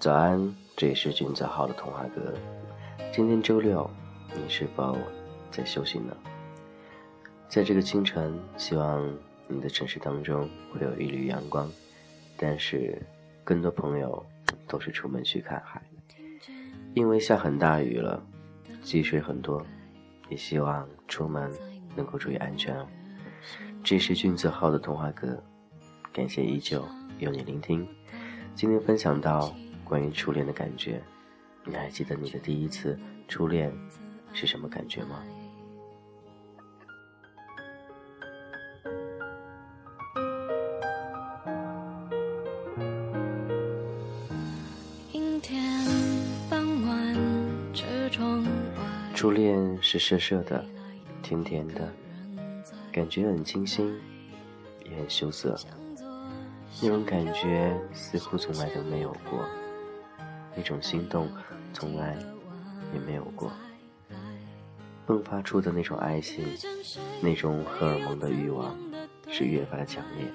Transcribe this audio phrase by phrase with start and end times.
[0.00, 2.32] 早安，这里是君子号的童话哥。
[3.12, 3.88] 今天周六，
[4.34, 4.96] 你是否
[5.50, 6.16] 在休息呢？
[7.50, 9.14] 在这个清晨，希望
[9.46, 11.70] 你的城市当中会有一缕阳光，
[12.38, 12.98] 但是
[13.44, 14.24] 更多朋友
[14.66, 15.82] 都是出门去看海，
[16.94, 18.22] 因为下很大雨了，
[18.80, 19.62] 积水很多，
[20.30, 21.52] 也希望出门
[21.94, 22.86] 能够注意安全哦。
[23.84, 25.38] 这是君子号的童话哥，
[26.10, 26.82] 感谢依旧
[27.18, 27.86] 有你聆听。
[28.54, 29.54] 今天分享到。
[29.90, 31.02] 关于初恋的感觉，
[31.64, 33.76] 你还记得你的第一次初恋
[34.32, 35.20] 是什么感觉吗？
[49.12, 50.64] 初恋是涩涩的，
[51.20, 51.92] 甜甜的，
[52.92, 54.00] 感觉很清新，
[54.84, 55.58] 也很羞涩，
[56.80, 59.44] 那种感觉似乎从来都没有过。
[60.56, 61.28] 那种心动，
[61.72, 62.16] 从来
[62.92, 63.50] 也没有过。
[65.06, 66.44] 迸发出的那种爱情，
[67.20, 68.76] 那种荷尔蒙的欲望，
[69.28, 70.26] 是越发的强烈。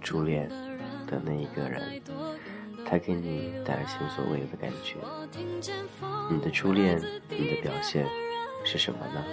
[0.00, 0.48] 初恋
[1.06, 2.02] 的那一个人，
[2.84, 4.96] 他给你带来前所未有的感觉。
[6.30, 8.06] 你的初恋，你的表现
[8.64, 9.24] 是什么呢？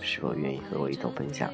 [0.00, 1.52] 是否愿意和我一同分享？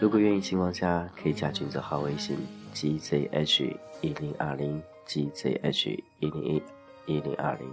[0.00, 2.36] 如果愿意情况下，可以加君子号微信
[2.74, 4.82] ：gzh 一零二零。
[5.06, 6.62] Gzh 一零一
[7.06, 7.70] 一零二零，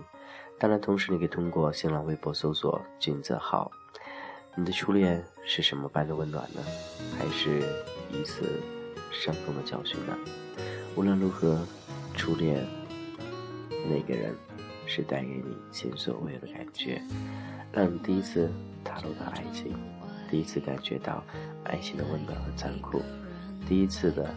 [0.60, 3.72] 当然，同时你可以通过新浪微博搜索“君泽浩”。
[4.56, 6.62] 你的初恋是什么般的温暖呢？
[7.18, 7.62] 还是
[8.12, 8.60] 一次
[9.12, 10.18] 伤痛的教训呢？
[10.96, 11.66] 无论如何，
[12.16, 12.68] 初恋
[13.90, 14.36] 那个人
[14.86, 17.02] 是带给你前所未有的感觉，
[17.72, 18.52] 让你第一次
[18.84, 19.74] 踏入到爱情，
[20.30, 21.24] 第一次感觉到
[21.64, 23.02] 爱情的温暖和残酷，
[23.70, 24.36] 第一次的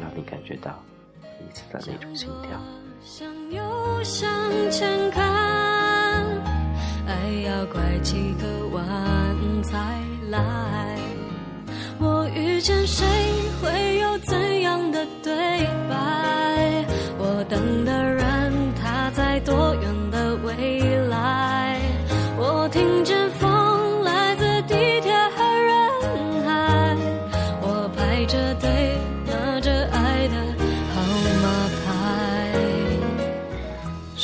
[0.00, 0.82] 让你感觉到。
[1.38, 2.60] 彼此的那种心跳。
[3.04, 3.60] 向右
[4.04, 4.30] 向
[4.70, 5.22] 前看
[7.06, 9.78] 爱要拐几个弯才
[10.30, 10.96] 来。
[11.98, 13.06] 我遇见谁
[13.60, 15.32] 会有怎样的对
[15.88, 15.91] 白？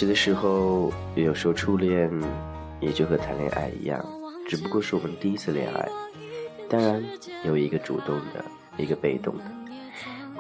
[0.01, 2.09] 有的时候，有时候初恋
[2.81, 4.05] 也就和谈恋爱一样，
[4.47, 5.89] 只不过是我们第一次恋爱。
[6.69, 7.03] 当然，
[7.45, 8.45] 有一个主动的，
[8.77, 9.45] 一个被动的。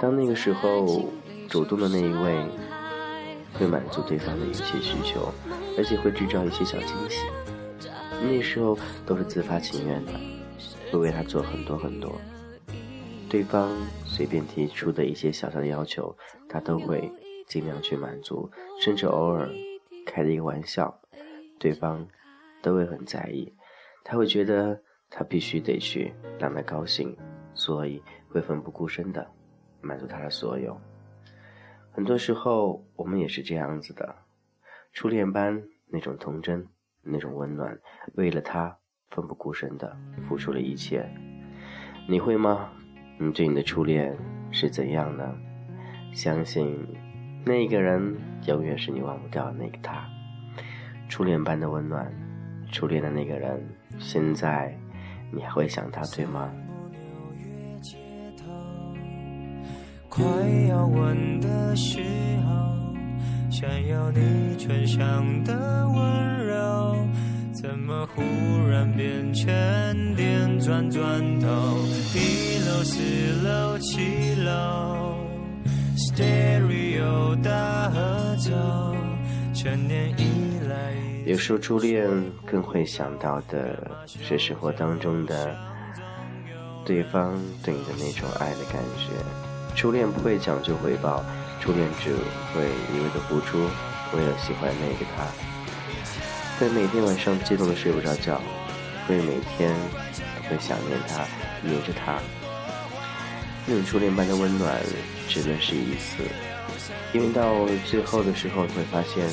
[0.01, 1.11] 当那个时候，
[1.49, 2.41] 主动的那一位
[3.55, 5.33] 会满足对方的一切需求，
[5.77, 7.27] 而且会制造一些小惊喜。
[8.23, 10.13] 那时候都是自发情愿的，
[10.93, 12.15] 会为他做很多很多。
[13.29, 13.77] 对方
[14.07, 16.17] 随便提出的一些小小的要求，
[16.49, 17.11] 他都会。
[17.49, 18.51] 尽量去满足，
[18.81, 19.49] 甚至偶尔
[20.07, 21.01] 开的一个玩笑，
[21.59, 22.07] 对方
[22.63, 23.53] 都会很在意。
[24.05, 27.17] 他会觉得他必须得去让他高兴，
[27.55, 29.27] 所以会奋不顾身的
[29.81, 30.79] 满足他的所有。
[31.91, 34.15] 很多时候我们也是这样子的，
[34.93, 36.67] 初恋般那种童真，
[37.03, 37.79] 那种温暖，
[38.15, 38.79] 为了他
[39.11, 41.09] 奋不顾身的付出了一切。
[42.09, 42.71] 你会吗？
[43.19, 44.17] 你对你的初恋
[44.53, 45.35] 是怎样呢？
[46.13, 46.87] 相信。
[47.45, 48.17] 那个人
[48.47, 50.07] 永远是你忘不掉的那个他，
[51.09, 52.13] 初恋般的温暖，
[52.71, 53.61] 初恋的那个人，
[53.99, 54.77] 现在
[55.33, 56.51] 你还会想他对吗？
[60.09, 60.25] 快
[60.69, 62.01] 要吻的时
[62.45, 62.51] 候，
[63.51, 66.97] 想要你唇上的温柔，
[67.53, 68.23] 怎么忽
[68.69, 69.47] 然变成
[70.17, 71.47] 电钻钻头？
[72.15, 74.98] 一楼、四楼、七楼。
[81.25, 82.09] 有时候初恋
[82.45, 85.55] 更会想到的是生活当中的
[86.85, 89.13] 对方对你的那种爱的感觉。
[89.77, 91.25] 初恋不会讲究回报，
[91.61, 93.59] 初恋只会一味的付出，
[94.17, 95.25] 为了喜欢那个他。
[96.59, 98.41] 会每天晚上激动的睡不着觉，
[99.07, 99.73] 会每天
[100.49, 101.25] 会想念他，
[101.63, 102.19] 黏着他。
[103.67, 104.75] 那种初恋般的温暖，
[105.29, 106.25] 只能是一次，
[107.13, 109.29] 因为到最后的时候，你会发现，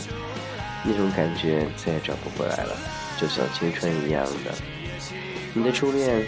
[0.83, 2.75] 那种感觉再也找不回来了，
[3.19, 4.53] 就像青春一样的。
[5.53, 6.21] 你的初恋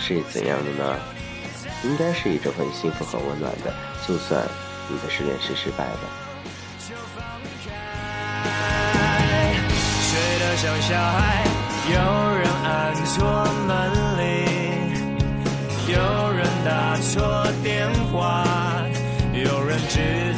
[0.00, 0.98] 是怎样的呢？
[1.84, 3.74] 应该是一种很幸福、很温暖的，
[4.08, 4.42] 就算
[4.88, 6.00] 你的失恋是失败的。
[10.00, 11.44] 睡得像小孩，
[11.92, 11.94] 有
[12.38, 14.24] 人按错门铃，
[15.88, 18.44] 有人打错电话，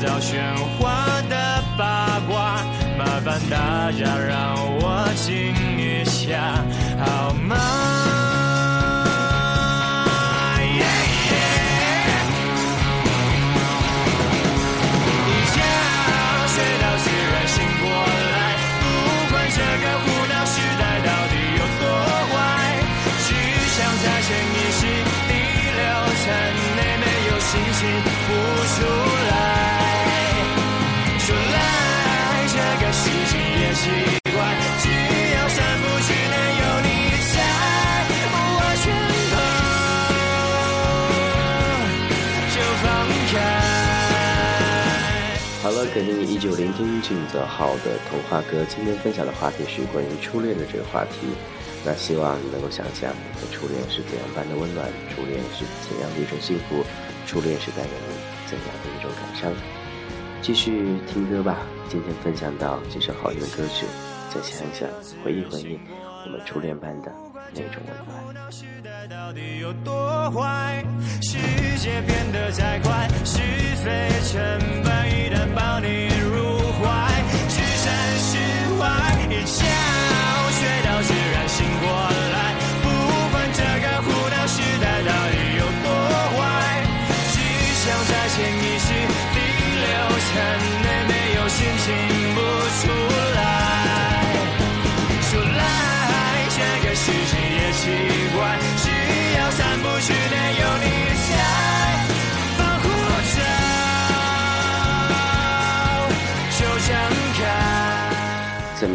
[0.06, 0.40] 到喧
[0.78, 1.36] 哗的
[1.76, 2.64] 八卦
[2.96, 6.64] 麻烦大家让我静一下
[7.04, 8.05] 好吗？
[45.96, 48.62] 感谢你依旧聆听俊泽浩的童话歌。
[48.68, 51.26] 今天分享的话题是关于初恋的这个话题。
[51.86, 56.84] 那希望你能够想象你的初恋是怎样般的温暖，初恋是怎样的一种幸福，
[57.26, 58.14] 初恋是带给你
[58.44, 59.50] 怎样的一种感伤。
[60.42, 61.66] 继续听歌吧。
[61.88, 63.86] 今天分享到几首好听的歌曲，
[64.28, 64.86] 再想一想，
[65.24, 65.80] 回忆回忆
[66.26, 67.10] 我们初恋般的
[69.08, 70.84] 到底有多坏。
[71.22, 71.38] 世
[71.78, 73.38] 界变得太快，是
[73.84, 75.46] 非成败一旦。
[75.54, 76.84] 抱你入怀，
[77.48, 77.84] 置身
[78.18, 78.38] 事
[78.78, 78.84] 外，
[79.30, 79.64] 一觉
[80.50, 82.25] 睡到自然醒过来。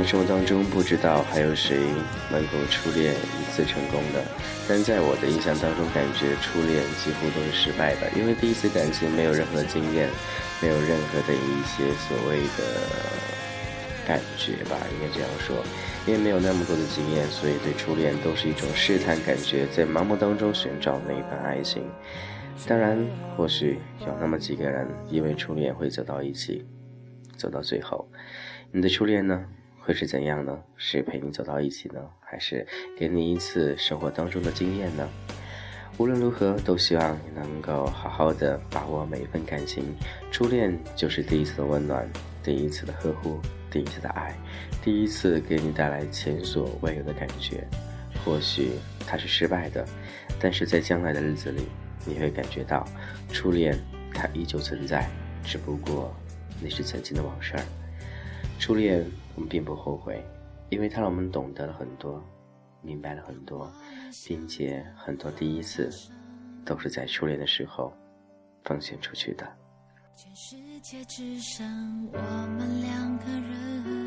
[0.04, 1.78] 生活当中，不知道还有谁
[2.32, 4.24] 能够初恋一次成功的，
[4.68, 10.10] 但在我的印象当中，感觉初恋几乎都是失败的，因为第一次感情没有任何经验，
[10.62, 12.82] 没有任何的一些所谓的
[14.08, 15.64] 感觉吧，应该这样说，
[16.06, 21.84] 因为没有那么多的经验，所以对初恋都是一种试探感觉，在盲目当中寻找那一份爱情。
[22.68, 22.98] 当然，
[23.36, 26.66] 或许有那么几个人因为初恋会走到一起，
[27.38, 28.08] 走到最后，
[28.72, 29.46] 你的初恋呢？
[29.84, 30.58] 会是怎样呢？
[30.78, 32.66] 是陪你走到一起呢，还是
[32.98, 35.10] 给你一次生活当中的经验呢？
[35.98, 39.84] 无论如何，都希望你能够好好的把握每一份感情。
[40.32, 42.08] 初恋就是第一次的温暖，
[42.44, 43.40] 第一次的呵护，
[43.72, 44.36] 第一次的爱，
[44.84, 47.68] 第一次给你带来前所未有的感觉。
[48.24, 48.74] 或许
[49.08, 49.84] 它是失败的，
[50.40, 51.64] 但是在将来的日子里，
[52.06, 52.88] 你会感觉到
[53.30, 53.76] 初恋
[54.14, 55.10] 它依旧存在，
[55.44, 56.16] 只不过
[56.62, 57.56] 那是曾经的往事。
[58.60, 59.04] 初恋。
[59.36, 60.24] 我们并不后悔，
[60.70, 62.24] 因为它让我们懂得了很多，
[62.82, 63.72] 明白了很多，
[64.28, 65.90] 并且很多第一次
[66.66, 67.94] 都是在初恋的时候
[68.64, 69.48] 奉献出去的。
[70.16, 72.20] 全世界只剩我
[72.58, 74.01] 们两个人，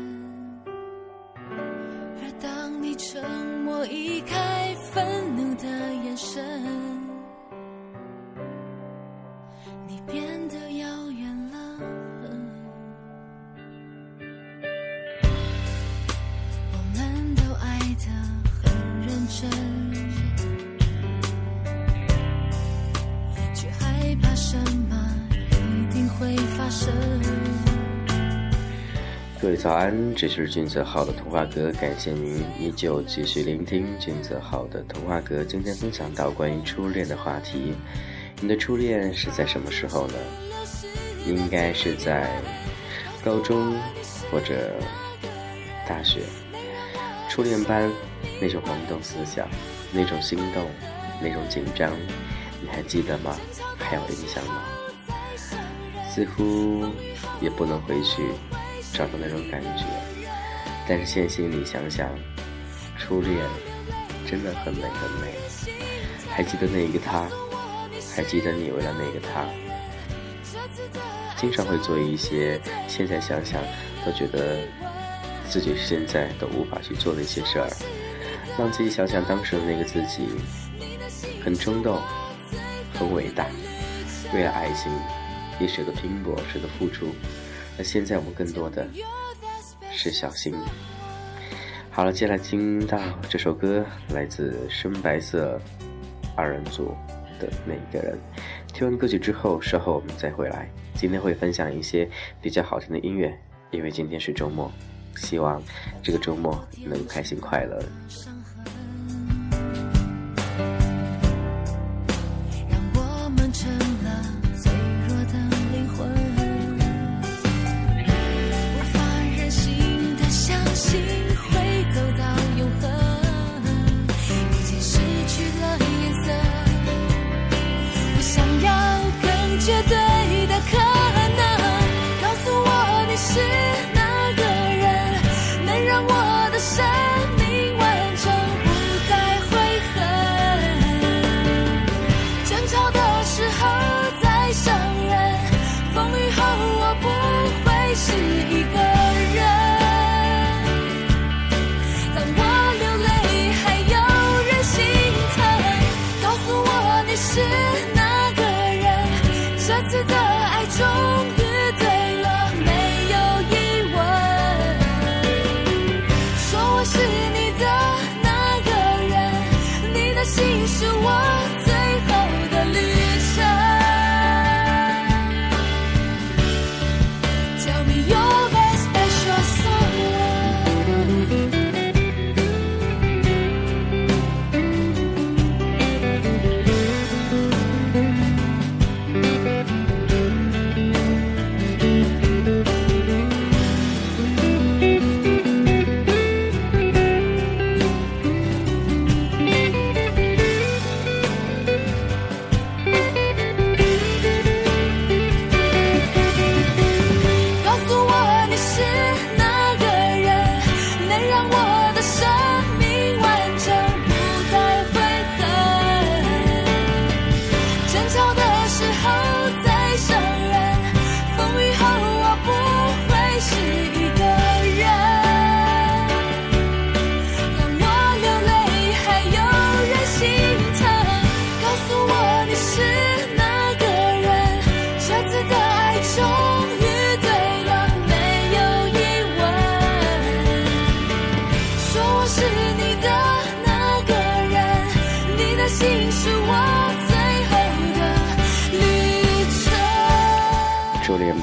[29.65, 35.43] 早安，这是俊泽浩的童话歌，感谢您依旧继续聆听俊泽浩的童话歌。
[35.43, 37.73] 今天分享到关于初恋的话题，
[38.39, 40.13] 你的初恋是在什么时候呢？
[41.25, 42.39] 应该是在
[43.23, 43.75] 高中
[44.31, 44.71] 或者
[45.89, 46.19] 大学。
[47.27, 47.91] 初恋班
[48.39, 49.47] 那种懵懂思想，
[49.91, 50.69] 那种心动，
[51.19, 51.91] 那种紧张，
[52.61, 53.35] 你还记得吗？
[53.79, 54.61] 还有印象吗？
[56.07, 56.85] 似乎
[57.41, 58.21] 也不能回去。
[58.95, 59.83] 找到那种感觉，
[60.87, 62.09] 但是现心里想想，
[62.97, 63.35] 初恋
[64.25, 65.35] 真的很美很美。
[66.29, 67.29] 还记得那一个他，
[68.15, 69.45] 还记得你为了那个他，
[71.35, 73.61] 经常会做一些现在想想
[74.05, 74.59] 都觉得
[75.49, 77.69] 自己现在都无法去做的一些事儿，
[78.57, 80.29] 让自己想想当时的那个自己，
[81.43, 82.01] 很冲动，
[82.93, 83.45] 很伟大，
[84.33, 84.89] 为了爱情
[85.59, 87.13] 也舍得拼搏，舍得付出。
[87.77, 88.87] 那现在我们更多的
[89.91, 90.55] 是小心。
[91.91, 95.59] 好了，接下来听到这首歌，来自深白色
[96.35, 96.93] 二人组
[97.39, 98.17] 的那一个人。
[98.73, 100.69] 听完歌曲之后，稍后我们再回来。
[100.95, 102.09] 今天会分享一些
[102.41, 103.37] 比较好听的音乐，
[103.71, 104.71] 因为今天是周末，
[105.15, 105.61] 希望
[106.03, 107.81] 这个周末能开心快乐。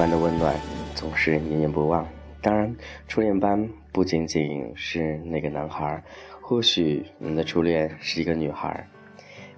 [0.02, 0.52] 般的温暖
[0.96, 2.04] 总是念念不忘。
[2.40, 2.74] 当然，
[3.06, 6.02] 初恋般不仅仅是那个男孩，
[6.40, 8.84] 或许你的初恋是一个女孩，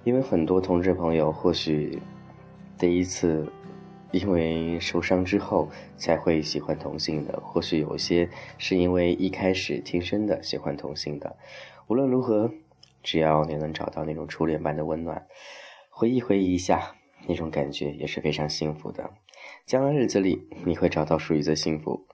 [0.03, 1.99] 因为很多同志朋友或许
[2.77, 3.51] 第一次
[4.11, 11.35] 因为受伤之后才会喜欢同性的，或许有些是因为一开始天生的喜欢同性的。
[11.87, 12.51] 无论如何，
[13.01, 15.25] 只要你能找到那种初恋般的温暖，
[15.89, 16.93] 回忆回忆一下，
[17.27, 19.09] 那种感觉也是非常幸福的。
[19.65, 22.05] 将来日子里，你会找到属于的幸福。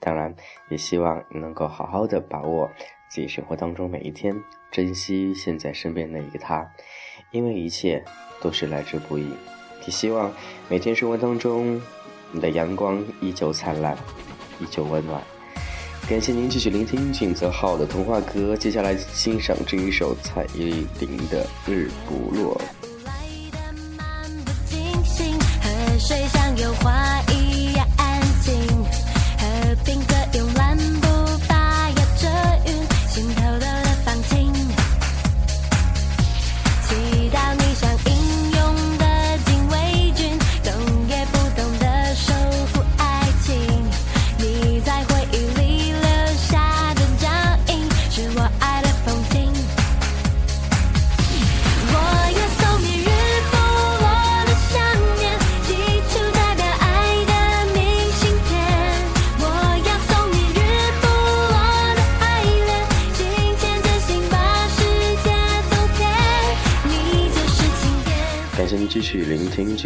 [0.00, 0.34] 当然，
[0.68, 2.68] 也希望你能够好好的把握
[3.08, 4.34] 自己生活当中每一天，
[4.72, 6.68] 珍惜现在身边的一个他，
[7.30, 8.04] 因为一切
[8.40, 9.30] 都是来之不易。
[9.82, 10.32] 也希望
[10.68, 11.80] 每天生活当中，
[12.32, 13.96] 你的阳光依旧灿烂，
[14.58, 15.22] 依旧温暖。
[16.10, 22.60] 感谢您继续聆听俊泽浩的童话歌，接下来欣赏这一首蔡依林的《日不落》。
[26.06, 27.20] 水上有花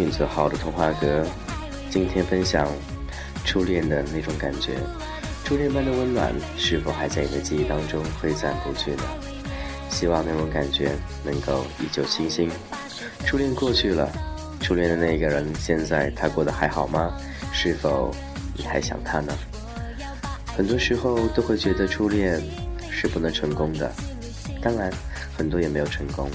[0.00, 1.26] 俊泽浩的童话歌。
[1.90, 2.66] 今天分享
[3.44, 4.78] 初恋的那种感觉，
[5.44, 9.02] 初恋般的温暖是否还在你的记忆当中挥散不去呢？
[9.90, 10.92] 希望那种感觉
[11.22, 12.50] 能够依旧清新。
[13.26, 14.10] 初恋过去了，
[14.62, 17.14] 初恋的那个人现在他过得还好吗？
[17.52, 18.10] 是否
[18.56, 19.34] 你还想他呢？
[20.56, 22.42] 很多时候都会觉得初恋
[22.90, 23.92] 是不能成功的，
[24.62, 24.90] 当然
[25.36, 26.26] 很多也没有成功。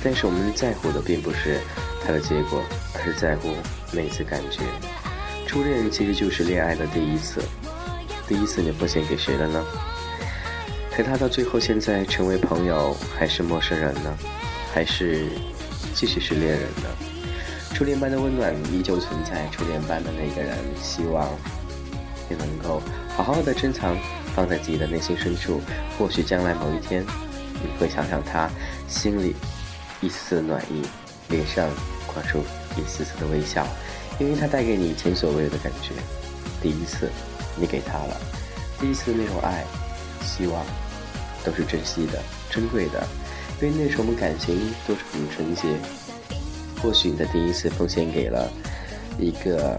[0.00, 1.58] 但是我们在乎的并不是
[2.10, 2.62] 的结果，
[2.94, 3.54] 而是在乎
[3.92, 4.60] 那一次感觉。
[5.46, 7.42] 初恋其实就是恋爱的第一次，
[8.28, 9.64] 第一次你奉献给谁了呢？
[10.92, 14.16] 可他到最后现在成为朋友，还是陌生人呢？
[14.72, 15.26] 还是
[15.94, 16.88] 继续是恋人呢？
[17.74, 21.28] 初恋般的温暖依旧存在，初恋般的那个人，希望
[22.28, 22.82] 你能够
[23.16, 23.96] 好好的珍藏，
[24.34, 25.60] 放在自己的内心深处。
[25.98, 27.04] 或许将来某一天，
[27.54, 28.50] 你会想想他，
[28.86, 29.34] 心里
[30.00, 30.82] 一丝暖意，
[31.28, 31.68] 脸上
[32.12, 32.44] 挂出
[32.76, 33.66] 一丝丝的微笑，
[34.18, 35.92] 因为他带给你前所未有的感觉。
[36.62, 37.08] 第一次，
[37.56, 38.20] 你给他了，
[38.78, 39.64] 第一次那种爱，
[40.24, 40.64] 希望
[41.44, 43.06] 都是珍惜的、珍贵的，
[43.60, 45.62] 因为那时候我们感情都是很纯洁。
[46.82, 48.50] 或许你的第一次奉献给了
[49.18, 49.78] 一个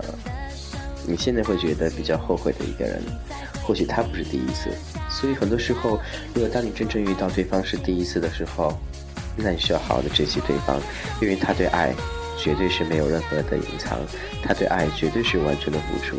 [1.07, 3.01] 你现在会觉得比较后悔的一个人，
[3.63, 4.69] 或许他不是第一次，
[5.09, 5.99] 所以很多时候，
[6.33, 8.71] 如果当你真正遇到对方是第一次的时候，
[9.35, 10.79] 那你需要好好的珍惜对方，
[11.21, 11.91] 因为他对爱
[12.41, 13.99] 绝对是没有任何的隐藏，
[14.43, 16.17] 他对爱绝对是完全的付出，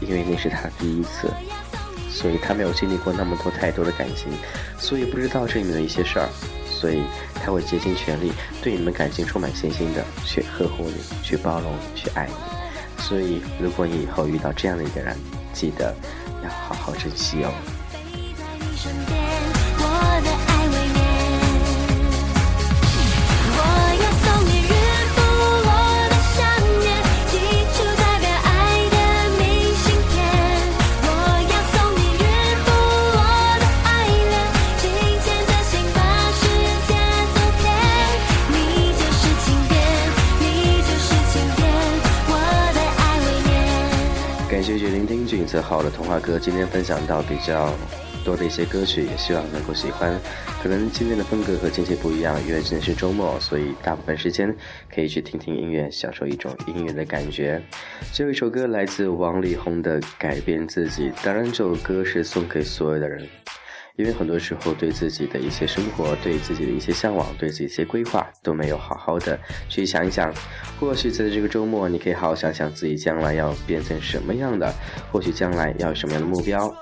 [0.00, 1.28] 因为那是他第一次，
[2.08, 4.32] 所以他没有经历过那么多太多的感情，
[4.78, 6.28] 所以不知道这里面的一些事儿，
[6.66, 7.02] 所以
[7.34, 13.02] 他会竭尽全力对你们感情充满信心的去呵护你，去包容你，去爱你。
[13.02, 15.16] 所以，如果你以后遇到这样的一个人，
[15.52, 15.94] 记得
[16.42, 17.52] 要好好珍惜哦。
[45.50, 47.74] 俊泽浩的童话歌，今天分享到比较
[48.24, 50.16] 多的一些歌曲，也希望能够喜欢。
[50.62, 54.54] 可能今天的风格和近期不一样，因为今天是周末，所以大部分时间
[54.94, 57.60] 可以去听听音乐，享受一种音乐的感觉。
[58.12, 63.26] 最后一首歌来自王力宏的《改变自己》，当然这首歌是送给所有的人。
[63.96, 70.32] 因为很多时候对自己的一些生活、对自己的一些向往、对自己一些规划都没有好好的去想一想。
[70.78, 74.72] 或许在这个周末，你可以好好想想自己将来要变成什么样的，
[75.10, 76.72] 或许将来要有什么样的目标，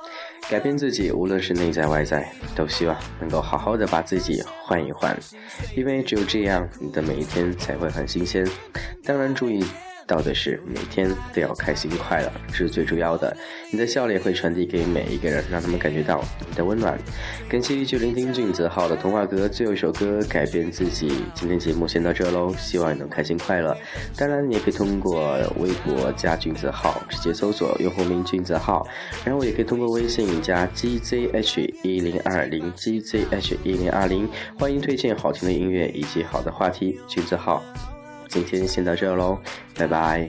[0.49, 5.19] 改变自己，无论是内在外在，都希望能够好好的把自己换一换。
[5.77, 8.47] 因为只有这样，你的每一天才会很新鲜。
[9.05, 9.65] 当然，注意。
[10.09, 13.37] 到的是每天都要开心快乐，这是最主要的。
[13.71, 16.99] 你的笑脸会传递给每一个人，让他们感觉到你的温暖。
[17.49, 21.23] 感谢继续聆听俊子浩的童话歌，最后一首歌改变自己。
[21.35, 23.77] 今天节目先到这喽，希望你能开心快乐。
[24.17, 28.89] 当然，你也可以通过微博加俊子浩，直接搜索用户名俊子浩，
[29.27, 34.27] 然后也可以通过微信加 gzh 一零二零 gzh 一零二零，
[34.59, 37.63] 欢迎推荐好听的音乐以及好的话题，俊子浩。
[38.29, 39.39] 今天先到这喽，
[39.75, 40.29] 拜拜。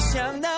[0.00, 0.49] 想到。